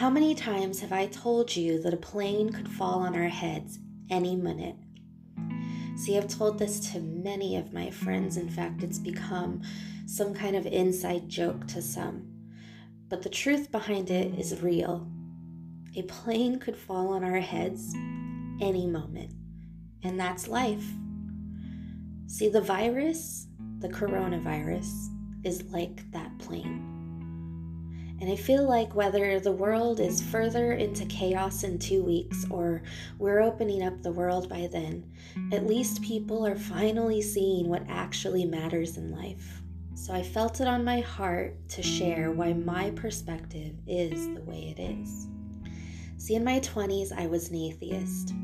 How 0.00 0.08
many 0.08 0.34
times 0.34 0.80
have 0.80 0.92
I 0.92 1.08
told 1.08 1.54
you 1.54 1.78
that 1.82 1.92
a 1.92 1.98
plane 1.98 2.48
could 2.54 2.70
fall 2.70 3.00
on 3.00 3.14
our 3.14 3.28
heads 3.28 3.78
any 4.08 4.34
minute? 4.34 4.76
See, 5.94 6.16
I've 6.16 6.26
told 6.26 6.58
this 6.58 6.80
to 6.92 7.00
many 7.00 7.58
of 7.58 7.74
my 7.74 7.90
friends. 7.90 8.38
In 8.38 8.48
fact, 8.48 8.82
it's 8.82 8.98
become 8.98 9.60
some 10.06 10.32
kind 10.32 10.56
of 10.56 10.64
inside 10.64 11.28
joke 11.28 11.66
to 11.66 11.82
some. 11.82 12.32
But 13.10 13.20
the 13.20 13.28
truth 13.28 13.70
behind 13.70 14.10
it 14.10 14.38
is 14.38 14.62
real. 14.62 15.06
A 15.94 16.00
plane 16.04 16.58
could 16.58 16.78
fall 16.78 17.08
on 17.08 17.22
our 17.22 17.40
heads 17.40 17.92
any 18.58 18.86
moment, 18.86 19.34
and 20.02 20.18
that's 20.18 20.48
life. 20.48 20.86
See, 22.26 22.48
the 22.48 22.62
virus, 22.62 23.48
the 23.80 23.90
coronavirus, 23.90 25.08
is 25.44 25.62
like 25.64 26.10
that 26.12 26.38
plane. 26.38 26.89
And 28.20 28.30
I 28.30 28.36
feel 28.36 28.68
like 28.68 28.94
whether 28.94 29.40
the 29.40 29.52
world 29.52 29.98
is 29.98 30.20
further 30.20 30.72
into 30.72 31.06
chaos 31.06 31.64
in 31.64 31.78
two 31.78 32.02
weeks 32.02 32.44
or 32.50 32.82
we're 33.18 33.40
opening 33.40 33.82
up 33.82 34.02
the 34.02 34.12
world 34.12 34.48
by 34.48 34.68
then, 34.70 35.10
at 35.52 35.66
least 35.66 36.02
people 36.02 36.46
are 36.46 36.56
finally 36.56 37.22
seeing 37.22 37.68
what 37.68 37.86
actually 37.88 38.44
matters 38.44 38.98
in 38.98 39.10
life. 39.10 39.62
So 39.94 40.12
I 40.12 40.22
felt 40.22 40.60
it 40.60 40.66
on 40.66 40.84
my 40.84 41.00
heart 41.00 41.56
to 41.70 41.82
share 41.82 42.30
why 42.30 42.52
my 42.52 42.90
perspective 42.90 43.74
is 43.86 44.28
the 44.34 44.42
way 44.42 44.74
it 44.76 44.80
is. 44.80 45.26
See, 46.18 46.34
in 46.34 46.44
my 46.44 46.60
20s, 46.60 47.12
I 47.12 47.26
was 47.26 47.48
an 47.48 47.56
atheist. 47.56 48.34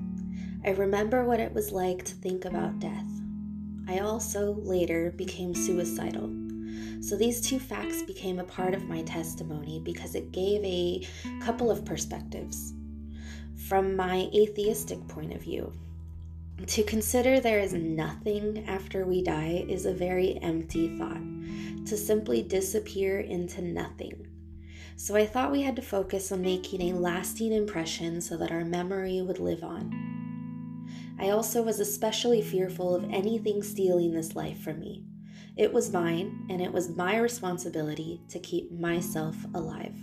I 0.65 0.71
remember 0.71 1.25
what 1.25 1.41
it 1.41 1.53
was 1.53 1.71
like 1.71 2.05
to 2.05 2.15
think 2.15 2.47
about 2.47 2.79
death. 2.79 3.05
I 3.87 3.99
also 3.99 4.55
later 4.55 5.13
became 5.17 5.55
suicidal. 5.55 6.46
So 7.01 7.17
these 7.17 7.41
two 7.41 7.59
facts 7.59 8.03
became 8.03 8.39
a 8.39 8.45
part 8.45 8.75
of 8.75 8.89
my 8.89 9.03
testimony 9.03 9.81
because 9.85 10.15
it 10.15 10.33
gave 10.33 10.65
a 10.65 11.07
couple 11.41 11.71
of 11.71 11.85
perspectives. 11.85 12.73
From 13.69 13.97
my 13.97 14.29
atheistic 14.35 15.07
point 15.09 15.33
of 15.33 15.43
view, 15.43 15.73
to 16.67 16.83
consider 16.83 17.39
there 17.39 17.61
is 17.61 17.75
nothing 17.75 18.65
after 18.67 19.05
we 19.05 19.23
die 19.23 19.65
is 19.69 19.85
a 19.85 19.93
very 19.93 20.39
empty 20.43 20.97
thought. 20.99 21.21
To 21.87 21.97
simply 21.97 22.43
disappear 22.43 23.21
into 23.21 23.63
nothing. 23.63 24.27
So 24.97 25.15
I 25.15 25.27
thought 25.27 25.53
we 25.53 25.63
had 25.63 25.77
to 25.77 25.83
focus 25.83 26.33
on 26.33 26.43
making 26.43 26.81
a 26.81 26.99
lasting 26.99 27.53
impression 27.53 28.21
so 28.21 28.37
that 28.39 28.51
our 28.51 28.65
memory 28.65 29.23
would 29.23 29.39
live 29.39 29.63
on. 29.63 30.87
I 31.21 31.31
also 31.31 31.63
was 31.63 31.79
especially 31.79 32.43
fearful 32.43 32.95
of 32.95 33.05
anything 33.05 33.63
stealing 33.63 34.13
this 34.13 34.35
life 34.35 34.59
from 34.61 34.81
me. 34.81 35.05
It 35.57 35.73
was 35.73 35.91
mine, 35.91 36.47
and 36.51 36.61
it 36.61 36.71
was 36.71 36.95
my 36.95 37.17
responsibility 37.17 38.21
to 38.29 38.39
keep 38.39 38.71
myself 38.71 39.35
alive. 39.55 39.97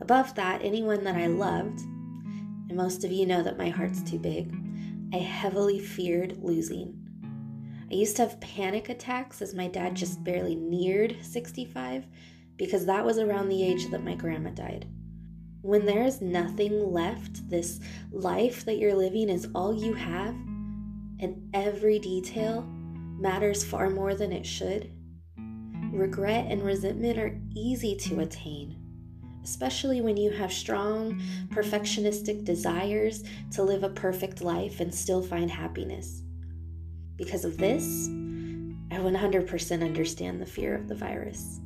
Above 0.00 0.34
that, 0.34 0.62
anyone 0.62 1.04
that 1.04 1.16
I 1.16 1.26
loved, 1.26 1.80
and 1.80 2.76
most 2.76 3.02
of 3.02 3.10
you 3.10 3.24
know 3.24 3.42
that 3.42 3.56
my 3.56 3.70
heart's 3.70 4.02
too 4.02 4.18
big, 4.18 4.54
I 5.14 5.16
heavily 5.16 5.80
feared 5.80 6.36
losing. 6.44 6.94
I 7.90 7.94
used 7.94 8.16
to 8.16 8.22
have 8.22 8.40
panic 8.40 8.90
attacks 8.90 9.40
as 9.40 9.54
my 9.54 9.68
dad 9.68 9.94
just 9.94 10.22
barely 10.22 10.54
neared 10.54 11.16
65 11.22 12.06
because 12.58 12.84
that 12.84 13.06
was 13.06 13.16
around 13.16 13.48
the 13.48 13.64
age 13.64 13.90
that 13.90 14.04
my 14.04 14.14
grandma 14.14 14.50
died. 14.50 14.86
When 15.62 15.86
there 15.86 16.04
is 16.04 16.20
nothing 16.20 16.92
left, 16.92 17.48
this 17.48 17.80
life 18.12 18.66
that 18.66 18.76
you're 18.76 18.94
living 18.94 19.30
is 19.30 19.48
all 19.54 19.74
you 19.74 19.94
have, 19.94 20.34
and 21.20 21.48
every 21.54 21.98
detail 21.98 22.68
matters 23.18 23.64
far 23.64 23.90
more 23.90 24.14
than 24.14 24.32
it 24.32 24.46
should. 24.46 24.92
Regret 25.92 26.46
and 26.48 26.62
resentment 26.62 27.18
are 27.18 27.40
easy 27.54 27.96
to 27.96 28.20
attain, 28.20 28.76
especially 29.42 30.00
when 30.00 30.16
you 30.16 30.30
have 30.30 30.52
strong, 30.52 31.20
perfectionistic 31.48 32.44
desires 32.44 33.24
to 33.52 33.62
live 33.62 33.82
a 33.82 33.88
perfect 33.90 34.42
life 34.42 34.80
and 34.80 34.94
still 34.94 35.22
find 35.22 35.50
happiness. 35.50 36.22
Because 37.16 37.44
of 37.44 37.56
this, 37.58 38.08
I 38.90 38.96
100% 38.96 39.82
understand 39.82 40.40
the 40.40 40.46
fear 40.46 40.74
of 40.74 40.88
the 40.88 40.94
virus. 40.94 41.60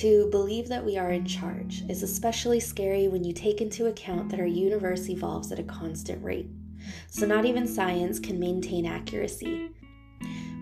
To 0.00 0.28
believe 0.30 0.68
that 0.68 0.84
we 0.84 0.96
are 0.96 1.10
in 1.10 1.26
charge 1.26 1.82
is 1.88 2.02
especially 2.02 2.60
scary 2.60 3.08
when 3.08 3.24
you 3.24 3.34
take 3.34 3.60
into 3.60 3.86
account 3.86 4.30
that 4.30 4.40
our 4.40 4.46
universe 4.46 5.08
evolves 5.10 5.52
at 5.52 5.58
a 5.58 5.64
constant 5.64 6.22
rate. 6.24 6.48
So, 7.08 7.26
not 7.26 7.44
even 7.44 7.68
science 7.68 8.18
can 8.18 8.40
maintain 8.40 8.86
accuracy. 8.86 9.68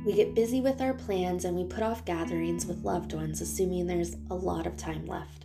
We 0.05 0.15
get 0.15 0.35
busy 0.35 0.63
with 0.63 0.81
our 0.81 0.95
plans 0.95 1.45
and 1.45 1.55
we 1.55 1.65
put 1.65 1.83
off 1.83 2.07
gatherings 2.07 2.65
with 2.65 2.85
loved 2.85 3.13
ones, 3.13 3.43
assuming 3.43 3.87
there's 3.87 4.17
a 4.31 4.35
lot 4.35 4.67
of 4.67 4.77
time 4.79 5.07
left. 5.07 5.45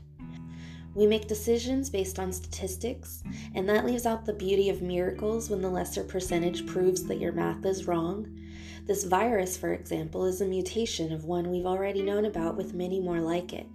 We 0.94 1.06
make 1.06 1.28
decisions 1.28 1.90
based 1.90 2.20
on 2.20 2.32
statistics, 2.32 3.22
and 3.54 3.68
that 3.68 3.86
leaves 3.86 4.06
out 4.06 4.26
the 4.26 4.32
beauty 4.32 4.70
of 4.70 4.82
miracles 4.82 5.50
when 5.50 5.62
the 5.62 5.70
lesser 5.70 6.06
percentage 6.06 6.66
proves 6.66 7.04
that 7.04 7.20
your 7.20 7.34
math 7.34 7.66
is 7.66 7.86
wrong. 7.86 8.34
This 8.86 9.04
virus, 9.04 9.58
for 9.58 9.74
example, 9.74 10.26
is 10.26 10.40
a 10.40 10.46
mutation 10.46 11.12
of 11.12 11.26
one 11.26 11.52
we've 11.52 11.66
already 11.66 12.02
known 12.02 12.24
about 12.24 12.56
with 12.56 12.74
many 12.74 13.02
more 13.02 13.20
like 13.20 13.52
it. 13.52 13.68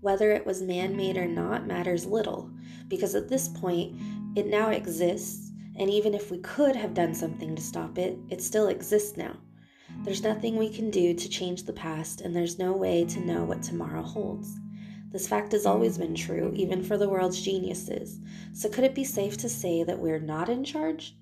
Whether 0.00 0.32
it 0.32 0.44
was 0.44 0.62
man 0.62 0.96
made 0.96 1.16
or 1.16 1.28
not 1.28 1.68
matters 1.68 2.06
little, 2.06 2.50
because 2.88 3.14
at 3.14 3.28
this 3.28 3.46
point, 3.46 3.94
it 4.34 4.48
now 4.48 4.70
exists, 4.70 5.52
and 5.78 5.88
even 5.88 6.12
if 6.12 6.32
we 6.32 6.38
could 6.38 6.74
have 6.74 6.92
done 6.92 7.14
something 7.14 7.54
to 7.54 7.62
stop 7.62 7.98
it, 7.98 8.18
it 8.30 8.42
still 8.42 8.66
exists 8.66 9.16
now. 9.16 9.36
There's 10.04 10.24
nothing 10.24 10.56
we 10.56 10.68
can 10.68 10.90
do 10.90 11.14
to 11.14 11.28
change 11.28 11.62
the 11.62 11.72
past, 11.72 12.22
and 12.22 12.34
there's 12.34 12.58
no 12.58 12.72
way 12.72 13.04
to 13.04 13.20
know 13.20 13.44
what 13.44 13.62
tomorrow 13.62 14.02
holds. 14.02 14.58
This 15.12 15.28
fact 15.28 15.52
has 15.52 15.64
always 15.64 15.96
been 15.96 16.16
true, 16.16 16.52
even 16.56 16.82
for 16.82 16.98
the 16.98 17.08
world's 17.08 17.40
geniuses. 17.40 18.18
So, 18.52 18.68
could 18.68 18.82
it 18.82 18.96
be 18.96 19.04
safe 19.04 19.36
to 19.38 19.48
say 19.48 19.84
that 19.84 20.00
we're 20.00 20.18
not 20.18 20.48
in 20.48 20.64
charge? 20.64 21.14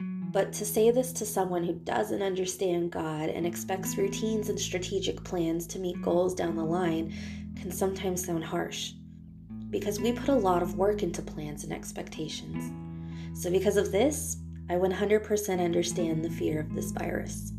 But 0.00 0.52
to 0.52 0.66
say 0.66 0.90
this 0.90 1.10
to 1.14 1.24
someone 1.24 1.64
who 1.64 1.72
doesn't 1.72 2.20
understand 2.20 2.90
God 2.90 3.30
and 3.30 3.46
expects 3.46 3.96
routines 3.96 4.50
and 4.50 4.60
strategic 4.60 5.24
plans 5.24 5.66
to 5.68 5.78
meet 5.78 6.02
goals 6.02 6.34
down 6.34 6.54
the 6.54 6.64
line 6.64 7.14
can 7.58 7.72
sometimes 7.72 8.26
sound 8.26 8.44
harsh. 8.44 8.92
Because 9.70 10.00
we 10.00 10.12
put 10.12 10.28
a 10.28 10.34
lot 10.34 10.62
of 10.62 10.76
work 10.76 11.02
into 11.02 11.22
plans 11.22 11.64
and 11.64 11.72
expectations. 11.72 12.70
So, 13.40 13.50
because 13.50 13.78
of 13.78 13.90
this, 13.90 14.36
I 14.68 14.74
100% 14.74 15.64
understand 15.64 16.22
the 16.22 16.30
fear 16.30 16.60
of 16.60 16.74
this 16.74 16.90
virus. 16.90 17.52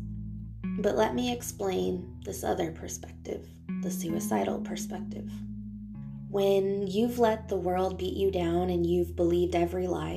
But 0.80 0.96
let 0.96 1.14
me 1.14 1.30
explain 1.30 2.16
this 2.24 2.42
other 2.42 2.72
perspective, 2.72 3.46
the 3.82 3.90
suicidal 3.90 4.60
perspective. 4.60 5.30
When 6.30 6.86
you've 6.86 7.18
let 7.18 7.48
the 7.48 7.58
world 7.58 7.98
beat 7.98 8.16
you 8.16 8.30
down 8.30 8.70
and 8.70 8.86
you've 8.86 9.14
believed 9.14 9.54
every 9.54 9.86
lie, 9.86 10.16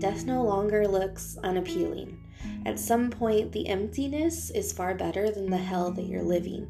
death 0.00 0.26
no 0.26 0.42
longer 0.42 0.86
looks 0.86 1.38
unappealing. 1.42 2.20
At 2.66 2.78
some 2.78 3.08
point, 3.08 3.52
the 3.52 3.66
emptiness 3.66 4.50
is 4.50 4.74
far 4.74 4.94
better 4.94 5.30
than 5.30 5.48
the 5.48 5.56
hell 5.56 5.90
that 5.92 6.04
you're 6.04 6.22
living. 6.22 6.68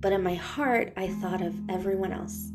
But 0.00 0.12
in 0.12 0.22
my 0.22 0.34
heart, 0.34 0.92
I 0.98 1.08
thought 1.08 1.40
of 1.40 1.54
everyone 1.70 2.12
else. 2.12 2.52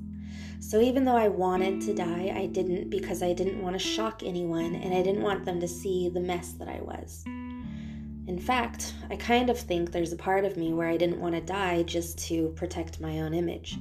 So 0.60 0.82
even 0.82 1.04
though 1.04 1.18
I 1.18 1.30
wanted 1.30 1.82
to 1.82 1.96
die, 1.96 2.32
I 2.36 2.46
didn't 2.46 2.92
because 2.92 3.24
I 3.24 3.34
didn't 3.34 3.62
want 3.62 3.74
to 3.74 3.80
shock 3.80 4.22
anyone 4.24 4.76
and 4.76 4.94
I 4.94 5.02
didn't 5.02 5.24
want 5.24 5.46
them 5.46 5.60
to 5.62 5.68
see 5.68 6.10
the 6.10 6.20
mess 6.20 6.52
that 6.54 6.68
I 6.68 6.82
was. 6.82 7.26
In 8.28 8.40
fact, 8.40 8.96
I 9.10 9.16
kind 9.16 9.50
of 9.50 9.60
think 9.60 9.92
there's 9.92 10.14
a 10.14 10.18
part 10.18 10.46
of 10.46 10.58
me 10.58 10.74
where 10.74 10.90
I 10.90 10.98
didn't 10.98 11.20
want 11.20 11.36
to 11.36 11.42
die 11.42 11.84
just 11.84 12.18
to 12.28 12.50
protect 12.56 13.00
my 13.00 13.20
own 13.20 13.34
image. 13.34 13.78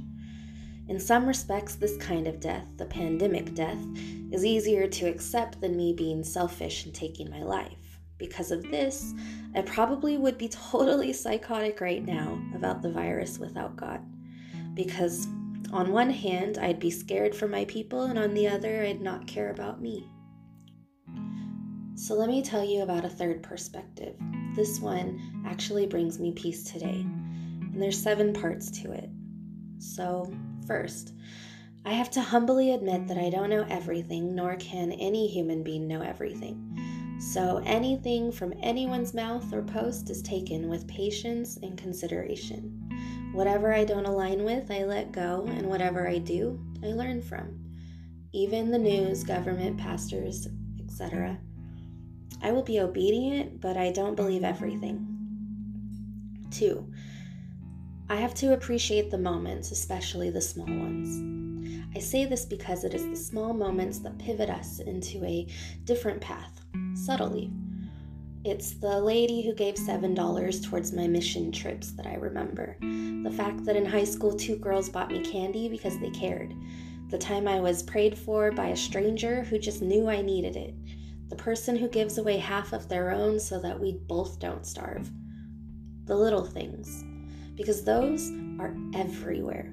In 0.86 1.00
some 1.00 1.26
respects, 1.26 1.76
this 1.76 1.96
kind 1.96 2.26
of 2.26 2.40
death, 2.40 2.66
the 2.76 2.84
pandemic 2.84 3.54
death, 3.54 3.82
is 4.30 4.44
easier 4.44 4.86
to 4.86 5.08
accept 5.08 5.62
than 5.62 5.76
me 5.76 5.94
being 5.94 6.22
selfish 6.22 6.84
and 6.84 6.94
taking 6.94 7.30
my 7.30 7.42
life. 7.42 7.98
Because 8.18 8.50
of 8.50 8.70
this, 8.70 9.14
I 9.54 9.62
probably 9.62 10.18
would 10.18 10.36
be 10.36 10.48
totally 10.70 11.14
psychotic 11.14 11.80
right 11.80 12.04
now 12.04 12.38
about 12.54 12.82
the 12.82 12.92
virus 12.92 13.38
without 13.38 13.76
God. 13.76 14.00
Because 14.74 15.26
on 15.72 15.90
one 15.90 16.10
hand, 16.10 16.58
I'd 16.58 16.78
be 16.78 16.90
scared 16.90 17.34
for 17.34 17.48
my 17.48 17.64
people, 17.64 18.04
and 18.04 18.18
on 18.18 18.34
the 18.34 18.46
other, 18.46 18.82
I'd 18.82 19.00
not 19.00 19.26
care 19.26 19.50
about 19.50 19.80
me. 19.80 20.06
So 21.96 22.14
let 22.14 22.28
me 22.28 22.42
tell 22.42 22.64
you 22.64 22.82
about 22.82 23.04
a 23.04 23.08
third 23.08 23.42
perspective. 23.42 24.16
This 24.56 24.80
one 24.80 25.44
actually 25.46 25.86
brings 25.86 26.18
me 26.18 26.32
peace 26.32 26.64
today, 26.64 27.06
and 27.06 27.80
there's 27.80 28.02
seven 28.02 28.32
parts 28.32 28.68
to 28.82 28.90
it. 28.90 29.08
So, 29.78 30.32
first, 30.66 31.12
I 31.84 31.92
have 31.92 32.10
to 32.12 32.20
humbly 32.20 32.72
admit 32.72 33.06
that 33.06 33.18
I 33.18 33.30
don't 33.30 33.48
know 33.48 33.64
everything, 33.68 34.34
nor 34.34 34.56
can 34.56 34.90
any 34.92 35.28
human 35.28 35.62
being 35.62 35.86
know 35.86 36.02
everything. 36.02 37.16
So, 37.20 37.62
anything 37.64 38.32
from 38.32 38.54
anyone's 38.60 39.14
mouth 39.14 39.52
or 39.52 39.62
post 39.62 40.10
is 40.10 40.20
taken 40.20 40.68
with 40.68 40.88
patience 40.88 41.58
and 41.58 41.78
consideration. 41.78 43.30
Whatever 43.32 43.72
I 43.72 43.84
don't 43.84 44.06
align 44.06 44.42
with, 44.42 44.68
I 44.68 44.82
let 44.82 45.12
go, 45.12 45.44
and 45.48 45.68
whatever 45.68 46.08
I 46.08 46.18
do, 46.18 46.58
I 46.82 46.88
learn 46.88 47.22
from. 47.22 47.56
Even 48.32 48.72
the 48.72 48.78
news, 48.78 49.22
government, 49.22 49.78
pastors, 49.78 50.48
etc. 50.80 51.38
I 52.44 52.52
will 52.52 52.62
be 52.62 52.78
obedient, 52.78 53.62
but 53.62 53.78
I 53.78 53.90
don't 53.90 54.16
believe 54.16 54.44
everything. 54.44 55.08
Two, 56.50 56.86
I 58.10 58.16
have 58.16 58.34
to 58.34 58.52
appreciate 58.52 59.10
the 59.10 59.16
moments, 59.16 59.70
especially 59.70 60.28
the 60.28 60.42
small 60.42 60.66
ones. 60.66 61.88
I 61.96 62.00
say 62.00 62.26
this 62.26 62.44
because 62.44 62.84
it 62.84 62.92
is 62.92 63.06
the 63.08 63.16
small 63.16 63.54
moments 63.54 64.00
that 64.00 64.18
pivot 64.18 64.50
us 64.50 64.80
into 64.80 65.24
a 65.24 65.46
different 65.84 66.20
path, 66.20 66.60
subtly. 66.94 67.50
It's 68.44 68.74
the 68.74 69.00
lady 69.00 69.40
who 69.40 69.54
gave 69.54 69.76
$7 69.76 70.68
towards 70.68 70.92
my 70.92 71.06
mission 71.06 71.50
trips 71.50 71.92
that 71.92 72.06
I 72.06 72.16
remember. 72.16 72.76
The 72.80 73.32
fact 73.34 73.64
that 73.64 73.76
in 73.76 73.86
high 73.86 74.04
school 74.04 74.36
two 74.36 74.56
girls 74.56 74.90
bought 74.90 75.10
me 75.10 75.20
candy 75.24 75.70
because 75.70 75.98
they 75.98 76.10
cared. 76.10 76.52
The 77.08 77.16
time 77.16 77.48
I 77.48 77.60
was 77.60 77.82
prayed 77.82 78.18
for 78.18 78.52
by 78.52 78.68
a 78.68 78.76
stranger 78.76 79.44
who 79.44 79.58
just 79.58 79.80
knew 79.80 80.10
I 80.10 80.20
needed 80.20 80.56
it. 80.56 80.74
The 81.28 81.36
person 81.36 81.76
who 81.76 81.88
gives 81.88 82.18
away 82.18 82.38
half 82.38 82.72
of 82.72 82.88
their 82.88 83.10
own 83.10 83.40
so 83.40 83.60
that 83.60 83.78
we 83.78 83.92
both 84.06 84.38
don't 84.38 84.66
starve. 84.66 85.10
The 86.04 86.16
little 86.16 86.44
things. 86.44 87.04
Because 87.54 87.84
those 87.84 88.30
are 88.58 88.74
everywhere. 88.94 89.72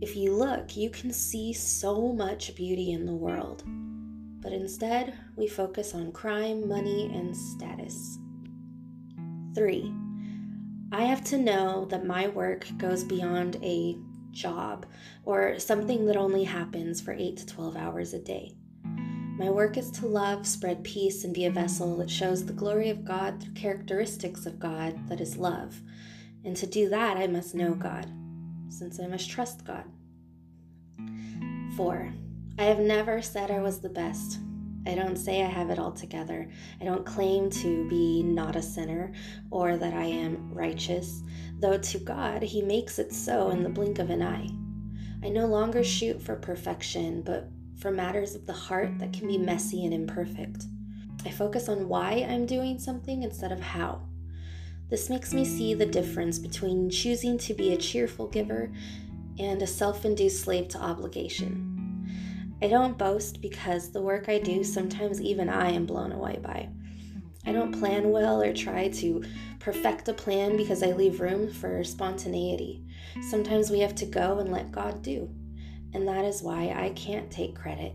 If 0.00 0.16
you 0.16 0.34
look, 0.34 0.76
you 0.76 0.90
can 0.90 1.12
see 1.12 1.52
so 1.52 2.12
much 2.12 2.56
beauty 2.56 2.92
in 2.92 3.06
the 3.06 3.14
world. 3.14 3.62
But 4.40 4.52
instead, 4.52 5.14
we 5.36 5.46
focus 5.46 5.94
on 5.94 6.10
crime, 6.10 6.68
money, 6.68 7.10
and 7.14 7.36
status. 7.36 8.18
3. 9.54 9.94
I 10.90 11.04
have 11.04 11.22
to 11.24 11.38
know 11.38 11.86
that 11.86 12.04
my 12.04 12.28
work 12.28 12.66
goes 12.76 13.04
beyond 13.04 13.56
a 13.62 13.96
job 14.32 14.86
or 15.24 15.58
something 15.58 16.06
that 16.06 16.16
only 16.16 16.44
happens 16.44 17.00
for 17.00 17.12
8 17.12 17.36
to 17.36 17.46
12 17.46 17.76
hours 17.76 18.12
a 18.12 18.18
day. 18.18 18.56
My 19.42 19.50
work 19.50 19.76
is 19.76 19.90
to 19.90 20.06
love, 20.06 20.46
spread 20.46 20.84
peace, 20.84 21.24
and 21.24 21.34
be 21.34 21.46
a 21.46 21.50
vessel 21.50 21.96
that 21.96 22.08
shows 22.08 22.46
the 22.46 22.52
glory 22.52 22.90
of 22.90 23.04
God 23.04 23.42
through 23.42 23.54
characteristics 23.54 24.46
of 24.46 24.60
God 24.60 25.08
that 25.08 25.20
is 25.20 25.36
love. 25.36 25.80
And 26.44 26.56
to 26.58 26.64
do 26.64 26.88
that, 26.90 27.16
I 27.16 27.26
must 27.26 27.52
know 27.52 27.74
God, 27.74 28.06
since 28.68 29.00
I 29.00 29.08
must 29.08 29.28
trust 29.28 29.66
God. 29.66 29.82
4. 31.76 32.14
I 32.56 32.62
have 32.62 32.78
never 32.78 33.20
said 33.20 33.50
I 33.50 33.58
was 33.58 33.80
the 33.80 33.88
best. 33.88 34.38
I 34.86 34.94
don't 34.94 35.16
say 35.16 35.42
I 35.42 35.48
have 35.48 35.70
it 35.70 35.78
all 35.80 35.90
together. 35.90 36.48
I 36.80 36.84
don't 36.84 37.04
claim 37.04 37.50
to 37.50 37.88
be 37.88 38.22
not 38.22 38.54
a 38.54 38.62
sinner 38.62 39.12
or 39.50 39.76
that 39.76 39.92
I 39.92 40.04
am 40.04 40.54
righteous, 40.54 41.20
though 41.58 41.78
to 41.78 41.98
God, 41.98 42.42
He 42.42 42.62
makes 42.62 43.00
it 43.00 43.12
so 43.12 43.50
in 43.50 43.64
the 43.64 43.68
blink 43.68 43.98
of 43.98 44.10
an 44.10 44.22
eye. 44.22 44.50
I 45.24 45.30
no 45.30 45.46
longer 45.46 45.82
shoot 45.82 46.22
for 46.22 46.36
perfection, 46.36 47.22
but 47.22 47.48
for 47.82 47.90
matters 47.90 48.36
of 48.36 48.46
the 48.46 48.52
heart 48.52 48.96
that 49.00 49.12
can 49.12 49.26
be 49.26 49.36
messy 49.36 49.84
and 49.84 49.92
imperfect. 49.92 50.66
I 51.26 51.30
focus 51.30 51.68
on 51.68 51.88
why 51.88 52.24
I'm 52.28 52.46
doing 52.46 52.78
something 52.78 53.24
instead 53.24 53.50
of 53.50 53.60
how. 53.60 54.02
This 54.88 55.10
makes 55.10 55.34
me 55.34 55.44
see 55.44 55.74
the 55.74 55.84
difference 55.84 56.38
between 56.38 56.90
choosing 56.90 57.38
to 57.38 57.54
be 57.54 57.72
a 57.72 57.76
cheerful 57.76 58.28
giver 58.28 58.70
and 59.38 59.60
a 59.60 59.66
self 59.66 60.04
induced 60.04 60.44
slave 60.44 60.68
to 60.68 60.78
obligation. 60.78 62.06
I 62.62 62.68
don't 62.68 62.96
boast 62.96 63.40
because 63.40 63.90
the 63.90 64.00
work 64.00 64.28
I 64.28 64.38
do, 64.38 64.62
sometimes 64.62 65.20
even 65.20 65.48
I 65.48 65.70
am 65.70 65.84
blown 65.84 66.12
away 66.12 66.38
by. 66.40 66.68
I 67.44 67.50
don't 67.50 67.76
plan 67.76 68.10
well 68.10 68.40
or 68.40 68.54
try 68.54 68.88
to 68.88 69.24
perfect 69.58 70.08
a 70.08 70.14
plan 70.14 70.56
because 70.56 70.84
I 70.84 70.92
leave 70.92 71.20
room 71.20 71.52
for 71.52 71.82
spontaneity. 71.82 72.84
Sometimes 73.28 73.70
we 73.70 73.80
have 73.80 73.96
to 73.96 74.06
go 74.06 74.38
and 74.38 74.52
let 74.52 74.70
God 74.70 75.02
do. 75.02 75.28
And 75.94 76.06
that 76.08 76.24
is 76.24 76.42
why 76.42 76.74
I 76.76 76.90
can't 76.90 77.30
take 77.30 77.54
credit. 77.54 77.94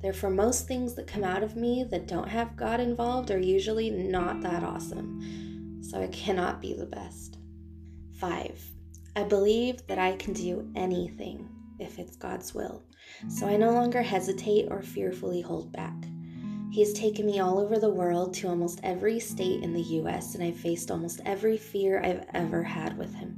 Therefore, 0.00 0.30
most 0.30 0.66
things 0.66 0.94
that 0.94 1.06
come 1.06 1.24
out 1.24 1.42
of 1.42 1.56
me 1.56 1.84
that 1.84 2.06
don't 2.06 2.28
have 2.28 2.56
God 2.56 2.80
involved 2.80 3.30
are 3.30 3.38
usually 3.38 3.90
not 3.90 4.40
that 4.42 4.62
awesome. 4.62 5.80
So 5.82 6.02
I 6.02 6.08
cannot 6.08 6.60
be 6.60 6.74
the 6.74 6.86
best. 6.86 7.38
5. 8.18 8.60
I 9.14 9.22
believe 9.24 9.86
that 9.86 9.98
I 9.98 10.16
can 10.16 10.32
do 10.32 10.70
anything 10.74 11.48
if 11.78 11.98
it's 11.98 12.16
God's 12.16 12.54
will 12.54 12.82
so 13.28 13.46
I 13.46 13.56
no 13.56 13.70
longer 13.72 14.02
hesitate 14.02 14.68
or 14.70 14.82
fearfully 14.82 15.40
hold 15.40 15.72
back. 15.72 15.94
He 16.70 16.80
has 16.80 16.92
taken 16.92 17.26
me 17.26 17.40
all 17.40 17.58
over 17.58 17.78
the 17.78 17.90
world 17.90 18.34
to 18.34 18.48
almost 18.48 18.80
every 18.82 19.18
state 19.18 19.62
in 19.62 19.72
the 19.72 19.82
US, 19.82 20.34
and 20.34 20.44
I've 20.44 20.56
faced 20.56 20.90
almost 20.90 21.20
every 21.24 21.56
fear 21.56 22.02
I've 22.02 22.26
ever 22.34 22.62
had 22.62 22.98
with 22.98 23.14
him. 23.14 23.35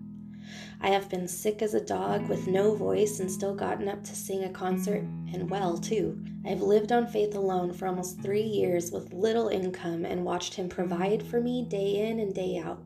I 0.80 0.90
have 0.90 1.08
been 1.08 1.26
sick 1.26 1.60
as 1.60 1.74
a 1.74 1.84
dog 1.84 2.28
with 2.28 2.46
no 2.46 2.74
voice 2.74 3.18
and 3.18 3.30
still 3.30 3.54
gotten 3.54 3.88
up 3.88 4.04
to 4.04 4.14
sing 4.14 4.44
a 4.44 4.48
concert, 4.48 5.02
and 5.32 5.50
well, 5.50 5.76
too. 5.76 6.22
I've 6.46 6.62
lived 6.62 6.92
on 6.92 7.08
faith 7.08 7.34
alone 7.34 7.72
for 7.72 7.88
almost 7.88 8.22
three 8.22 8.42
years 8.42 8.92
with 8.92 9.12
little 9.12 9.48
income 9.48 10.04
and 10.04 10.24
watched 10.24 10.54
him 10.54 10.68
provide 10.68 11.22
for 11.22 11.40
me 11.40 11.64
day 11.64 12.08
in 12.08 12.20
and 12.20 12.32
day 12.32 12.58
out. 12.64 12.84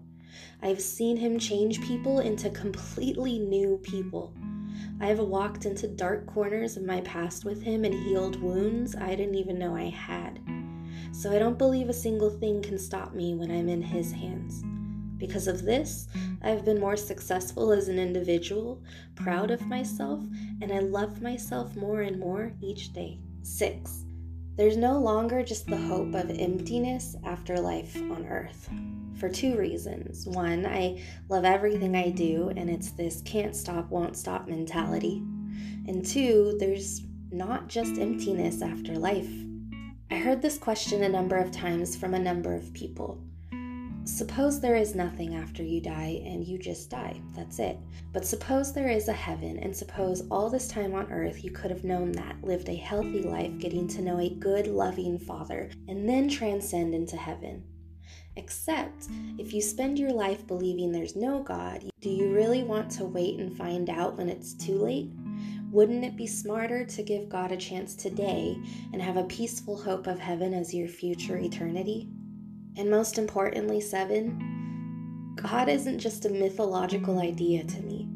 I've 0.63 0.81
seen 0.81 1.19
him 1.19 1.39
change 1.39 1.83
people 1.83 2.21
into 2.21 2.49
completely 2.49 3.39
new 3.39 3.79
people. 3.83 4.33
I 4.99 5.07
have 5.07 5.19
walked 5.19 5.67
into 5.67 5.87
dark 5.87 6.27
corners 6.27 6.77
of 6.77 6.85
my 6.85 7.03
past 7.03 7.45
with 7.45 7.63
him 7.63 7.85
and 7.85 7.93
healed 7.93 8.41
wounds 8.41 8.95
I 8.95 9.15
didn't 9.15 9.35
even 9.35 9.59
know 9.59 9.77
I 9.77 9.91
had. 9.91 10.41
So 11.13 11.31
I 11.31 11.39
don't 11.39 11.59
believe 11.59 11.89
a 11.89 11.95
single 11.95 12.31
thing 12.31 12.63
can 12.63 12.79
stop 12.79 13.13
me 13.13 13.35
when 13.35 13.51
I'm 13.51 13.69
in 13.69 13.83
his 13.83 14.13
hands. 14.13 14.63
Because 15.23 15.47
of 15.47 15.63
this, 15.63 16.09
I've 16.43 16.65
been 16.65 16.81
more 16.81 16.97
successful 16.97 17.71
as 17.71 17.87
an 17.87 17.97
individual, 17.97 18.83
proud 19.15 19.53
of 19.53 19.65
myself, 19.69 20.21
and 20.61 20.73
I 20.73 20.81
love 20.81 21.23
myself 21.23 21.77
more 21.77 22.01
and 22.01 22.19
more 22.19 22.53
each 22.61 22.93
day. 22.93 23.21
6. 23.45 24.03
There's 24.57 24.77
no 24.77 24.99
longer 24.99 25.45
just 25.45 25.69
the 25.69 25.77
hope 25.77 26.13
of 26.17 26.29
emptiness 26.29 27.15
after 27.23 27.61
life 27.61 27.97
on 27.97 28.27
earth 28.27 28.69
for 29.17 29.29
two 29.29 29.57
reasons. 29.57 30.27
One, 30.27 30.67
I 30.67 31.01
love 31.29 31.45
everything 31.45 31.95
I 31.95 32.11
do, 32.11 32.53
and 32.57 32.69
it's 32.69 32.91
this 32.91 33.23
can't 33.25 33.55
stop, 33.55 33.91
won't 33.91 34.17
stop 34.17 34.49
mentality. 34.49 35.23
And 35.87 36.05
two, 36.05 36.57
there's 36.59 37.03
not 37.31 37.69
just 37.69 37.97
emptiness 37.97 38.61
after 38.61 38.99
life. 38.99 39.31
I 40.11 40.17
heard 40.17 40.43
this 40.43 40.59
question 40.59 41.05
a 41.05 41.09
number 41.09 41.37
of 41.37 41.53
times 41.53 41.95
from 41.95 42.13
a 42.13 42.19
number 42.19 42.57
of 42.57 42.73
people. 42.73 43.23
Suppose 44.05 44.61
there 44.61 44.75
is 44.75 44.97
nothing 44.97 45.37
after 45.37 45.63
you 45.63 45.81
die 45.81 46.21
and 46.25 46.45
you 46.45 46.59
just 46.59 46.91
die. 46.91 47.21
That's 47.37 47.61
it. 47.61 47.79
But 48.13 48.27
suppose 48.27 48.73
there 48.73 48.89
is 48.89 49.07
a 49.07 49.13
heaven, 49.13 49.59
and 49.59 49.75
suppose 49.75 50.25
all 50.29 50.51
this 50.51 50.67
time 50.67 50.93
on 50.93 51.11
earth 51.13 51.45
you 51.45 51.53
could 51.53 51.71
have 51.71 51.85
known 51.85 52.11
that, 52.13 52.43
lived 52.43 52.69
a 52.69 52.75
healthy 52.75 53.23
life, 53.23 53.57
getting 53.59 53.87
to 53.89 54.03
know 54.03 54.19
a 54.19 54.31
good, 54.35 54.67
loving 54.67 55.21
Father, 55.21 55.71
and 55.87 56.09
then 56.09 56.29
transcend 56.29 56.95
into 56.95 57.17
heaven. 57.17 57.63
Except 58.35 59.07
if 59.39 59.53
you 59.53 59.63
spend 59.63 60.01
your 60.01 60.13
life 60.13 60.49
believing 60.49 60.91
there's 60.91 61.15
no 61.15 61.41
God, 61.41 61.89
do 62.01 62.11
you 62.11 62.35
really 62.35 62.65
want 62.65 62.91
to 62.93 63.05
wait 63.05 63.39
and 63.39 63.57
find 63.57 63.89
out 63.89 64.19
when 64.19 64.29
it's 64.29 64.55
too 64.55 64.79
late? 64.79 65.13
Wouldn't 65.71 66.05
it 66.05 66.17
be 66.17 66.27
smarter 66.27 66.85
to 66.85 67.03
give 67.05 67.29
God 67.29 67.53
a 67.53 67.57
chance 67.57 67.95
today 67.95 68.59
and 68.93 69.01
have 69.01 69.17
a 69.17 69.25
peaceful 69.25 69.81
hope 69.81 70.09
of 70.09 70.19
heaven 70.19 70.53
as 70.55 70.75
your 70.75 70.89
future 70.89 71.39
eternity? 71.39 72.09
And 72.77 72.91
most 72.91 73.19
importantly, 73.19 73.81
seven, 73.81 75.35
God 75.37 75.69
isn't 75.69 75.99
just 75.99 76.25
a 76.25 76.31
mythological 76.31 77.19
idea 77.19 77.65
to 77.65 77.81
me. 77.83 78.09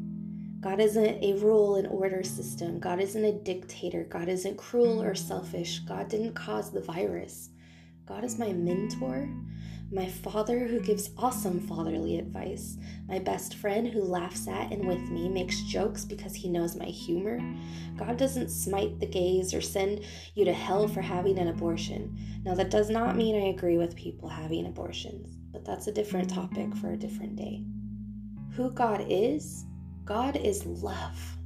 God 0.59 0.79
isn't 0.79 1.23
a 1.23 1.33
rule 1.35 1.75
and 1.75 1.87
order 1.87 2.23
system. 2.23 2.79
God 2.79 2.99
isn't 2.99 3.23
a 3.23 3.31
dictator. 3.31 4.05
God 4.05 4.27
isn't 4.27 4.57
cruel 4.57 5.01
or 5.01 5.13
selfish. 5.13 5.79
God 5.79 6.09
didn't 6.09 6.33
cause 6.33 6.71
the 6.71 6.81
virus. 6.81 7.49
God 8.07 8.23
is 8.23 8.39
my 8.39 8.51
mentor 8.51 9.29
my 9.91 10.07
father 10.07 10.67
who 10.67 10.79
gives 10.81 11.11
awesome 11.17 11.61
fatherly 11.61 12.17
advice, 12.17 12.77
my 13.07 13.19
best 13.19 13.55
friend 13.55 13.87
who 13.87 14.01
laughs 14.01 14.47
at 14.47 14.71
and 14.71 14.85
with 14.85 14.99
me, 15.09 15.29
makes 15.29 15.61
jokes 15.61 16.03
because 16.03 16.35
he 16.35 16.49
knows 16.49 16.75
my 16.75 16.85
humor. 16.85 17.39
God 17.95 18.17
doesn't 18.17 18.49
smite 18.49 18.99
the 18.99 19.05
gays 19.05 19.53
or 19.53 19.61
send 19.61 20.03
you 20.35 20.43
to 20.43 20.53
hell 20.53 20.87
for 20.87 21.01
having 21.01 21.39
an 21.39 21.47
abortion. 21.47 22.17
Now, 22.43 22.53
that 22.55 22.69
does 22.69 22.89
not 22.89 23.15
mean 23.15 23.35
I 23.35 23.47
agree 23.47 23.77
with 23.77 23.95
people 23.95 24.27
having 24.27 24.65
abortions, 24.65 25.37
but 25.53 25.63
that's 25.63 25.87
a 25.87 25.93
different 25.93 26.29
topic 26.29 26.75
for 26.75 26.91
a 26.91 26.97
different 26.97 27.37
day. 27.37 27.63
Who 28.53 28.71
God 28.71 29.05
is? 29.07 29.65
God 30.03 30.35
is 30.35 30.65
love, 30.65 31.37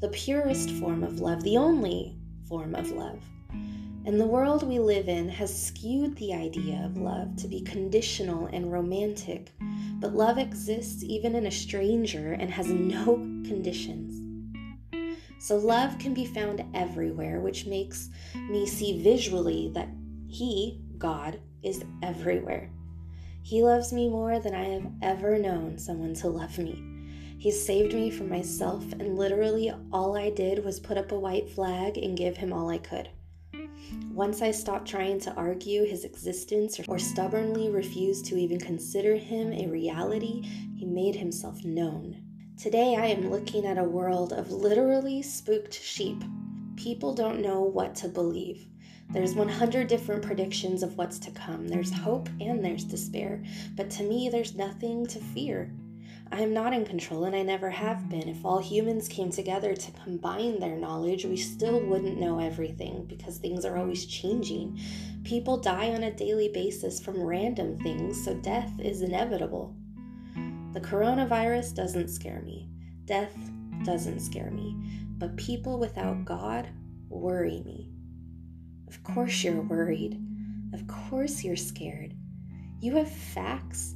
the 0.00 0.08
purest 0.08 0.70
form 0.72 1.02
of 1.02 1.20
love, 1.20 1.42
the 1.42 1.56
only 1.56 2.16
form 2.48 2.74
of 2.74 2.90
love. 2.90 3.22
And 3.50 4.18
the 4.18 4.26
world 4.26 4.66
we 4.66 4.78
live 4.78 5.08
in 5.08 5.28
has 5.28 5.66
skewed 5.66 6.16
the 6.16 6.32
idea 6.32 6.82
of 6.84 6.96
love 6.96 7.36
to 7.36 7.48
be 7.48 7.60
conditional 7.60 8.46
and 8.46 8.72
romantic, 8.72 9.52
but 10.00 10.14
love 10.14 10.38
exists 10.38 11.02
even 11.04 11.34
in 11.34 11.46
a 11.46 11.50
stranger 11.50 12.32
and 12.32 12.50
has 12.50 12.68
no 12.68 13.16
conditions. 13.46 14.24
So, 15.40 15.56
love 15.56 15.98
can 15.98 16.14
be 16.14 16.24
found 16.24 16.64
everywhere, 16.74 17.40
which 17.40 17.66
makes 17.66 18.10
me 18.34 18.66
see 18.66 19.02
visually 19.02 19.70
that 19.74 19.88
He, 20.26 20.80
God, 20.96 21.38
is 21.62 21.84
everywhere. 22.02 22.70
He 23.42 23.62
loves 23.62 23.92
me 23.92 24.08
more 24.08 24.40
than 24.40 24.54
I 24.54 24.64
have 24.64 24.90
ever 25.00 25.38
known 25.38 25.78
someone 25.78 26.14
to 26.14 26.28
love 26.28 26.58
me. 26.58 26.82
He 27.38 27.50
saved 27.50 27.94
me 27.94 28.10
from 28.10 28.28
myself, 28.28 28.90
and 28.92 29.16
literally 29.16 29.72
all 29.92 30.16
I 30.16 30.30
did 30.30 30.64
was 30.64 30.80
put 30.80 30.98
up 30.98 31.12
a 31.12 31.18
white 31.18 31.48
flag 31.48 31.96
and 31.96 32.16
give 32.16 32.36
Him 32.36 32.52
all 32.52 32.68
I 32.68 32.78
could. 32.78 33.10
Once 34.12 34.42
I 34.42 34.50
stopped 34.50 34.88
trying 34.88 35.20
to 35.20 35.34
argue 35.34 35.84
his 35.84 36.04
existence 36.04 36.80
or 36.88 36.98
stubbornly 36.98 37.70
refused 37.70 38.26
to 38.26 38.36
even 38.36 38.58
consider 38.58 39.14
him 39.16 39.52
a 39.52 39.68
reality, 39.68 40.42
he 40.76 40.84
made 40.84 41.16
himself 41.16 41.64
known. 41.64 42.20
Today 42.56 42.96
I 42.96 43.06
am 43.06 43.30
looking 43.30 43.64
at 43.64 43.78
a 43.78 43.84
world 43.84 44.32
of 44.32 44.50
literally 44.50 45.22
spooked 45.22 45.74
sheep. 45.74 46.22
People 46.76 47.14
don't 47.14 47.40
know 47.40 47.60
what 47.60 47.94
to 47.96 48.08
believe. 48.08 48.66
There's 49.10 49.34
100 49.34 49.86
different 49.86 50.22
predictions 50.22 50.82
of 50.82 50.98
what's 50.98 51.18
to 51.20 51.30
come. 51.30 51.66
There's 51.66 51.92
hope 51.92 52.28
and 52.40 52.64
there's 52.64 52.84
despair. 52.84 53.42
But 53.74 53.90
to 53.92 54.02
me, 54.02 54.28
there's 54.28 54.54
nothing 54.54 55.06
to 55.06 55.18
fear. 55.18 55.72
I 56.30 56.42
am 56.42 56.52
not 56.52 56.74
in 56.74 56.84
control 56.84 57.24
and 57.24 57.34
I 57.34 57.42
never 57.42 57.70
have 57.70 58.08
been. 58.10 58.28
If 58.28 58.44
all 58.44 58.58
humans 58.58 59.08
came 59.08 59.30
together 59.30 59.74
to 59.74 59.90
combine 60.04 60.60
their 60.60 60.76
knowledge, 60.76 61.24
we 61.24 61.36
still 61.36 61.80
wouldn't 61.80 62.20
know 62.20 62.38
everything 62.38 63.06
because 63.06 63.38
things 63.38 63.64
are 63.64 63.78
always 63.78 64.04
changing. 64.04 64.78
People 65.24 65.56
die 65.56 65.90
on 65.94 66.02
a 66.02 66.14
daily 66.14 66.48
basis 66.48 67.00
from 67.00 67.22
random 67.22 67.78
things, 67.78 68.22
so 68.22 68.34
death 68.34 68.70
is 68.78 69.00
inevitable. 69.00 69.74
The 70.74 70.80
coronavirus 70.80 71.74
doesn't 71.74 72.08
scare 72.08 72.42
me. 72.42 72.68
Death 73.06 73.34
doesn't 73.84 74.20
scare 74.20 74.50
me. 74.50 74.76
But 75.16 75.36
people 75.36 75.78
without 75.78 76.26
God 76.26 76.68
worry 77.08 77.62
me. 77.64 77.90
Of 78.86 79.02
course, 79.02 79.42
you're 79.42 79.62
worried. 79.62 80.22
Of 80.74 80.86
course, 80.86 81.42
you're 81.42 81.56
scared. 81.56 82.14
You 82.80 82.96
have 82.96 83.10
facts 83.10 83.94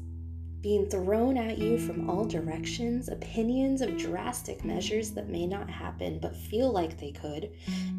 being 0.63 0.87
thrown 0.87 1.37
at 1.37 1.59
you 1.59 1.77
from 1.77 2.09
all 2.09 2.25
directions, 2.25 3.09
opinions 3.09 3.81
of 3.81 3.99
drastic 3.99 4.65
measures 4.65 5.11
that 5.11 5.29
may 5.29 5.47
not 5.47 5.69
happen 5.69 6.21
but 6.21 6.37
feel 6.37 6.71
like 6.71 6.99
they 6.99 7.11
could. 7.11 7.51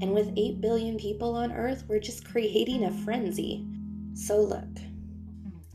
And 0.01 0.13
with 0.13 0.33
8 0.37 0.61
billion 0.61 0.97
people 0.97 1.35
on 1.35 1.51
Earth, 1.51 1.83
we're 1.87 1.99
just 1.99 2.25
creating 2.25 2.85
a 2.85 2.91
frenzy. 2.91 3.67
So, 4.13 4.39
look, 4.39 4.63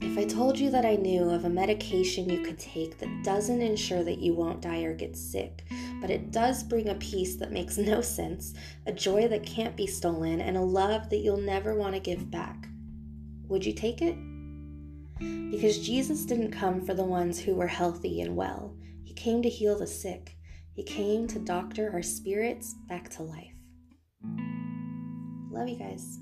if 0.00 0.16
I 0.16 0.24
told 0.24 0.58
you 0.58 0.70
that 0.70 0.86
I 0.86 0.94
knew 0.94 1.28
of 1.28 1.44
a 1.44 1.50
medication 1.50 2.30
you 2.30 2.40
could 2.40 2.58
take 2.58 2.98
that 2.98 3.24
doesn't 3.24 3.60
ensure 3.60 4.02
that 4.04 4.20
you 4.20 4.32
won't 4.32 4.62
die 4.62 4.82
or 4.82 4.94
get 4.94 5.16
sick, 5.16 5.66
but 6.00 6.08
it 6.08 6.30
does 6.30 6.62
bring 6.62 6.88
a 6.88 6.94
peace 6.94 7.36
that 7.36 7.52
makes 7.52 7.76
no 7.76 8.00
sense, 8.00 8.54
a 8.86 8.92
joy 8.92 9.28
that 9.28 9.44
can't 9.44 9.76
be 9.76 9.86
stolen, 9.86 10.40
and 10.40 10.56
a 10.56 10.62
love 10.62 11.10
that 11.10 11.18
you'll 11.18 11.36
never 11.36 11.74
want 11.74 11.94
to 11.94 12.00
give 12.00 12.30
back, 12.30 12.68
would 13.48 13.66
you 13.66 13.74
take 13.74 14.00
it? 14.00 14.16
Because 15.18 15.78
Jesus 15.78 16.24
didn't 16.24 16.52
come 16.52 16.80
for 16.80 16.94
the 16.94 17.04
ones 17.04 17.38
who 17.38 17.54
were 17.54 17.66
healthy 17.66 18.20
and 18.20 18.36
well, 18.36 18.76
He 19.04 19.14
came 19.14 19.42
to 19.42 19.48
heal 19.48 19.78
the 19.78 19.86
sick. 19.86 20.36
He 20.74 20.82
came 20.84 21.26
to 21.28 21.38
doctor 21.38 21.90
our 21.92 22.02
spirits 22.02 22.74
back 22.88 23.08
to 23.10 23.22
life. 23.22 23.54
Love 25.50 25.68
you 25.68 25.76
guys. 25.76 26.20